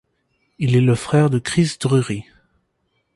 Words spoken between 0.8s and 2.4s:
le frère de Chris Drury.